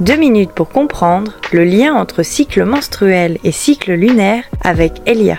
Deux 0.00 0.16
minutes 0.16 0.52
pour 0.52 0.70
comprendre 0.70 1.34
le 1.52 1.62
lien 1.62 1.94
entre 1.94 2.22
cycle 2.22 2.64
menstruel 2.64 3.36
et 3.44 3.52
cycle 3.52 3.92
lunaire 3.92 4.44
avec 4.62 4.94
Elia. 5.04 5.36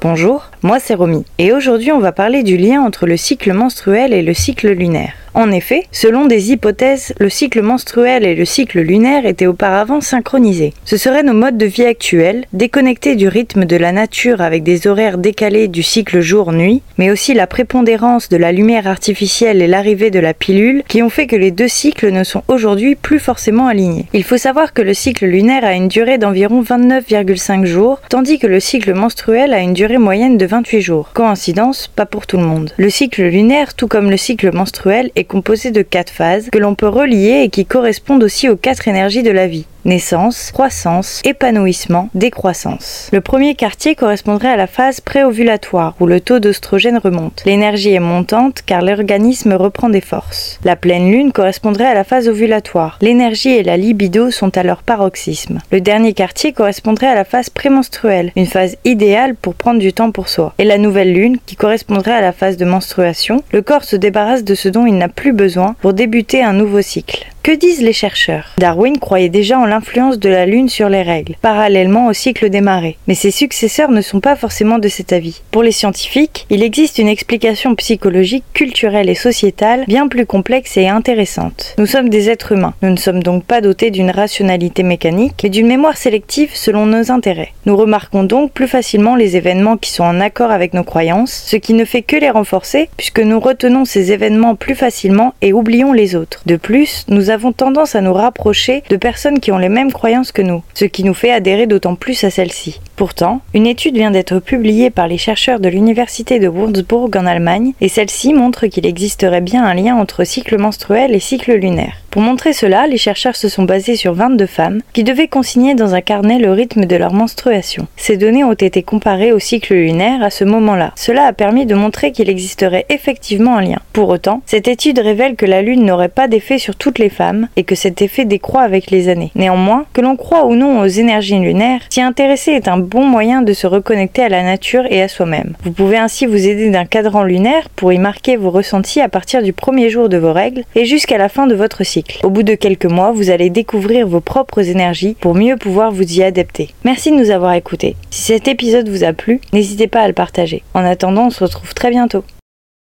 Bonjour, 0.00 0.44
moi 0.62 0.78
c'est 0.78 0.94
Romy 0.94 1.24
et 1.38 1.52
aujourd'hui 1.52 1.90
on 1.90 1.98
va 1.98 2.12
parler 2.12 2.44
du 2.44 2.56
lien 2.56 2.80
entre 2.80 3.08
le 3.08 3.16
cycle 3.16 3.52
menstruel 3.52 4.12
et 4.12 4.22
le 4.22 4.34
cycle 4.34 4.70
lunaire. 4.70 5.14
En 5.36 5.52
effet, 5.52 5.82
selon 5.92 6.24
des 6.24 6.50
hypothèses, 6.50 7.12
le 7.20 7.28
cycle 7.28 7.60
menstruel 7.60 8.24
et 8.24 8.34
le 8.34 8.46
cycle 8.46 8.80
lunaire 8.80 9.26
étaient 9.26 9.46
auparavant 9.46 10.00
synchronisés. 10.00 10.72
Ce 10.86 10.96
seraient 10.96 11.22
nos 11.22 11.34
modes 11.34 11.58
de 11.58 11.66
vie 11.66 11.84
actuels, 11.84 12.46
déconnectés 12.54 13.16
du 13.16 13.28
rythme 13.28 13.66
de 13.66 13.76
la 13.76 13.92
nature 13.92 14.40
avec 14.40 14.62
des 14.62 14.86
horaires 14.86 15.18
décalés 15.18 15.68
du 15.68 15.82
cycle 15.82 16.22
jour-nuit, 16.22 16.80
mais 16.96 17.10
aussi 17.10 17.34
la 17.34 17.46
prépondérance 17.46 18.30
de 18.30 18.38
la 18.38 18.50
lumière 18.50 18.86
artificielle 18.86 19.60
et 19.60 19.66
l'arrivée 19.66 20.10
de 20.10 20.20
la 20.20 20.32
pilule 20.32 20.82
qui 20.88 21.02
ont 21.02 21.10
fait 21.10 21.26
que 21.26 21.36
les 21.36 21.50
deux 21.50 21.68
cycles 21.68 22.12
ne 22.12 22.24
sont 22.24 22.42
aujourd'hui 22.48 22.94
plus 22.94 23.18
forcément 23.18 23.66
alignés. 23.66 24.06
Il 24.14 24.24
faut 24.24 24.38
savoir 24.38 24.72
que 24.72 24.80
le 24.80 24.94
cycle 24.94 25.26
lunaire 25.26 25.66
a 25.66 25.74
une 25.74 25.88
durée 25.88 26.16
d'environ 26.16 26.62
29,5 26.62 27.66
jours, 27.66 28.00
tandis 28.08 28.38
que 28.38 28.46
le 28.46 28.58
cycle 28.58 28.94
menstruel 28.94 29.52
a 29.52 29.60
une 29.60 29.74
durée 29.74 29.98
moyenne 29.98 30.38
de 30.38 30.46
28 30.46 30.80
jours. 30.80 31.10
Coïncidence, 31.12 31.88
pas 31.88 32.06
pour 32.06 32.26
tout 32.26 32.38
le 32.38 32.44
monde. 32.44 32.72
Le 32.78 32.88
cycle 32.88 33.24
lunaire, 33.24 33.74
tout 33.74 33.86
comme 33.86 34.10
le 34.10 34.16
cycle 34.16 34.50
menstruel, 34.54 35.10
est 35.14 35.25
composé 35.26 35.70
de 35.70 35.82
quatre 35.82 36.10
phases 36.10 36.48
que 36.50 36.58
l'on 36.58 36.74
peut 36.74 36.88
relier 36.88 37.42
et 37.44 37.50
qui 37.50 37.66
correspondent 37.66 38.22
aussi 38.22 38.48
aux 38.48 38.56
quatre 38.56 38.88
énergies 38.88 39.22
de 39.22 39.30
la 39.30 39.46
vie 39.46 39.66
naissance, 39.86 40.50
croissance, 40.52 41.22
épanouissement, 41.24 42.10
décroissance. 42.14 43.08
Le 43.12 43.20
premier 43.20 43.54
quartier 43.54 43.94
correspondrait 43.94 44.48
à 44.48 44.56
la 44.56 44.66
phase 44.66 45.00
préovulatoire 45.00 45.94
où 46.00 46.06
le 46.06 46.20
taux 46.20 46.40
d'oestrogène 46.40 46.98
remonte. 46.98 47.42
L'énergie 47.46 47.94
est 47.94 48.00
montante 48.00 48.62
car 48.66 48.82
l'organisme 48.82 49.54
reprend 49.54 49.88
des 49.88 50.00
forces. 50.00 50.58
La 50.64 50.76
pleine 50.76 51.10
lune 51.10 51.32
correspondrait 51.32 51.86
à 51.86 51.94
la 51.94 52.04
phase 52.04 52.28
ovulatoire. 52.28 52.98
L'énergie 53.00 53.50
et 53.50 53.62
la 53.62 53.76
libido 53.76 54.30
sont 54.30 54.56
à 54.58 54.62
leur 54.62 54.82
paroxysme. 54.82 55.60
Le 55.70 55.80
dernier 55.80 56.12
quartier 56.12 56.52
correspondrait 56.52 57.06
à 57.06 57.14
la 57.14 57.24
phase 57.24 57.50
prémenstruelle, 57.50 58.32
une 58.36 58.46
phase 58.46 58.76
idéale 58.84 59.34
pour 59.34 59.54
prendre 59.54 59.78
du 59.78 59.92
temps 59.92 60.10
pour 60.10 60.28
soi. 60.28 60.52
Et 60.58 60.64
la 60.64 60.78
nouvelle 60.78 61.12
lune, 61.12 61.38
qui 61.46 61.56
correspondrait 61.56 62.12
à 62.12 62.20
la 62.20 62.32
phase 62.32 62.56
de 62.56 62.64
menstruation, 62.64 63.42
le 63.52 63.62
corps 63.62 63.84
se 63.84 63.96
débarrasse 63.96 64.44
de 64.44 64.54
ce 64.54 64.68
dont 64.68 64.86
il 64.86 64.98
n'a 64.98 65.08
plus 65.08 65.32
besoin 65.32 65.76
pour 65.80 65.92
débuter 65.92 66.42
un 66.42 66.52
nouveau 66.52 66.82
cycle. 66.82 67.26
Que 67.46 67.52
disent 67.52 67.80
les 67.80 67.92
chercheurs? 67.92 68.50
Darwin 68.58 68.98
croyait 68.98 69.28
déjà 69.28 69.56
en 69.56 69.66
l'influence 69.66 70.18
de 70.18 70.28
la 70.28 70.46
Lune 70.46 70.68
sur 70.68 70.88
les 70.88 71.02
règles, 71.02 71.36
parallèlement 71.42 72.08
au 72.08 72.12
cycle 72.12 72.50
des 72.50 72.60
marées. 72.60 72.98
Mais 73.06 73.14
ses 73.14 73.30
successeurs 73.30 73.92
ne 73.92 74.00
sont 74.00 74.18
pas 74.18 74.34
forcément 74.34 74.80
de 74.80 74.88
cet 74.88 75.12
avis. 75.12 75.42
Pour 75.52 75.62
les 75.62 75.70
scientifiques, 75.70 76.44
il 76.50 76.64
existe 76.64 76.98
une 76.98 77.06
explication 77.06 77.76
psychologique, 77.76 78.42
culturelle 78.52 79.08
et 79.08 79.14
sociétale 79.14 79.84
bien 79.86 80.08
plus 80.08 80.26
complexe 80.26 80.76
et 80.76 80.88
intéressante. 80.88 81.76
Nous 81.78 81.86
sommes 81.86 82.08
des 82.08 82.30
êtres 82.30 82.50
humains. 82.50 82.74
Nous 82.82 82.90
ne 82.90 82.96
sommes 82.96 83.22
donc 83.22 83.44
pas 83.44 83.60
dotés 83.60 83.92
d'une 83.92 84.10
rationalité 84.10 84.82
mécanique, 84.82 85.38
mais 85.44 85.48
d'une 85.48 85.68
mémoire 85.68 85.96
sélective 85.96 86.50
selon 86.52 86.84
nos 86.84 87.12
intérêts. 87.12 87.52
Nous 87.64 87.76
remarquons 87.76 88.24
donc 88.24 88.50
plus 88.50 88.66
facilement 88.66 89.14
les 89.14 89.36
événements 89.36 89.76
qui 89.76 89.92
sont 89.92 90.02
en 90.02 90.20
accord 90.20 90.50
avec 90.50 90.74
nos 90.74 90.82
croyances, 90.82 91.44
ce 91.46 91.54
qui 91.54 91.74
ne 91.74 91.84
fait 91.84 92.02
que 92.02 92.16
les 92.16 92.30
renforcer 92.30 92.88
puisque 92.96 93.20
nous 93.20 93.38
retenons 93.38 93.84
ces 93.84 94.10
événements 94.10 94.56
plus 94.56 94.74
facilement 94.74 95.34
et 95.42 95.52
oublions 95.52 95.92
les 95.92 96.16
autres. 96.16 96.42
De 96.46 96.56
plus, 96.56 97.04
nous 97.06 97.30
avons 97.30 97.35
avons 97.36 97.52
tendance 97.52 97.94
à 97.94 98.00
nous 98.00 98.14
rapprocher 98.14 98.82
de 98.88 98.96
personnes 98.96 99.40
qui 99.40 99.52
ont 99.52 99.58
les 99.58 99.68
mêmes 99.68 99.92
croyances 99.92 100.32
que 100.32 100.40
nous, 100.40 100.62
ce 100.72 100.86
qui 100.86 101.04
nous 101.04 101.12
fait 101.12 101.30
adhérer 101.30 101.66
d'autant 101.66 101.94
plus 101.94 102.24
à 102.24 102.30
celles-ci. 102.30 102.80
Pourtant, 102.96 103.42
une 103.52 103.66
étude 103.66 103.96
vient 103.96 104.10
d'être 104.10 104.38
publiée 104.38 104.88
par 104.88 105.06
les 105.06 105.18
chercheurs 105.18 105.60
de 105.60 105.68
l'université 105.68 106.38
de 106.38 106.48
Würzburg 106.48 107.10
en 107.14 107.26
Allemagne, 107.26 107.74
et 107.82 107.88
celle-ci 107.88 108.32
montre 108.32 108.66
qu'il 108.68 108.86
existerait 108.86 109.42
bien 109.42 109.64
un 109.64 109.74
lien 109.74 109.96
entre 109.96 110.24
cycle 110.24 110.58
menstruel 110.58 111.14
et 111.14 111.20
cycle 111.20 111.52
lunaire. 111.52 111.96
Pour 112.16 112.22
montrer 112.22 112.54
cela, 112.54 112.86
les 112.86 112.96
chercheurs 112.96 113.36
se 113.36 113.50
sont 113.50 113.64
basés 113.64 113.94
sur 113.94 114.14
22 114.14 114.46
femmes 114.46 114.80
qui 114.94 115.04
devaient 115.04 115.28
consigner 115.28 115.74
dans 115.74 115.94
un 115.94 116.00
carnet 116.00 116.38
le 116.38 116.50
rythme 116.50 116.86
de 116.86 116.96
leur 116.96 117.12
menstruation. 117.12 117.86
Ces 117.98 118.16
données 118.16 118.42
ont 118.42 118.54
été 118.54 118.82
comparées 118.82 119.32
au 119.32 119.38
cycle 119.38 119.74
lunaire 119.74 120.22
à 120.22 120.30
ce 120.30 120.44
moment-là. 120.44 120.92
Cela 120.96 121.26
a 121.26 121.34
permis 121.34 121.66
de 121.66 121.74
montrer 121.74 122.12
qu'il 122.12 122.30
existerait 122.30 122.86
effectivement 122.88 123.58
un 123.58 123.60
lien. 123.60 123.80
Pour 123.92 124.08
autant, 124.08 124.40
cette 124.46 124.66
étude 124.66 124.98
révèle 124.98 125.36
que 125.36 125.44
la 125.44 125.60
Lune 125.60 125.84
n'aurait 125.84 126.08
pas 126.08 126.26
d'effet 126.26 126.56
sur 126.56 126.74
toutes 126.74 126.98
les 126.98 127.10
femmes 127.10 127.48
et 127.56 127.64
que 127.64 127.74
cet 127.74 128.00
effet 128.00 128.24
décroît 128.24 128.62
avec 128.62 128.90
les 128.90 129.10
années. 129.10 129.32
Néanmoins, 129.34 129.84
que 129.92 130.00
l'on 130.00 130.16
croit 130.16 130.46
ou 130.46 130.54
non 130.54 130.80
aux 130.80 130.86
énergies 130.86 131.38
lunaires, 131.38 131.82
s'y 131.90 132.00
intéresser 132.00 132.52
est 132.52 132.68
un 132.68 132.78
bon 132.86 133.04
moyen 133.04 133.42
de 133.42 133.52
se 133.52 133.66
reconnecter 133.66 134.22
à 134.22 134.28
la 134.28 134.42
nature 134.42 134.84
et 134.88 135.02
à 135.02 135.08
soi-même. 135.08 135.54
Vous 135.64 135.72
pouvez 135.72 135.98
ainsi 135.98 136.24
vous 136.24 136.46
aider 136.46 136.70
d'un 136.70 136.86
cadran 136.86 137.22
lunaire 137.22 137.68
pour 137.68 137.92
y 137.92 137.98
marquer 137.98 138.36
vos 138.36 138.50
ressentis 138.50 139.00
à 139.00 139.08
partir 139.08 139.42
du 139.42 139.52
premier 139.52 139.90
jour 139.90 140.08
de 140.08 140.16
vos 140.16 140.32
règles 140.32 140.64
et 140.74 140.84
jusqu'à 140.84 141.18
la 141.18 141.28
fin 141.28 141.46
de 141.46 141.54
votre 141.54 141.84
cycle. 141.84 142.20
Au 142.24 142.30
bout 142.30 142.42
de 142.42 142.54
quelques 142.54 142.86
mois, 142.86 143.12
vous 143.12 143.30
allez 143.30 143.50
découvrir 143.50 144.06
vos 144.06 144.20
propres 144.20 144.68
énergies 144.68 145.16
pour 145.20 145.34
mieux 145.34 145.56
pouvoir 145.56 145.92
vous 145.92 146.18
y 146.18 146.22
adapter. 146.22 146.70
Merci 146.84 147.10
de 147.10 147.16
nous 147.16 147.30
avoir 147.30 147.52
écoutés. 147.54 147.96
Si 148.10 148.22
cet 148.22 148.48
épisode 148.48 148.88
vous 148.88 149.04
a 149.04 149.12
plu, 149.12 149.40
n'hésitez 149.52 149.88
pas 149.88 150.00
à 150.00 150.08
le 150.08 150.14
partager. 150.14 150.62
En 150.74 150.84
attendant, 150.84 151.26
on 151.26 151.30
se 151.30 151.44
retrouve 151.44 151.74
très 151.74 151.90
bientôt. 151.90 152.24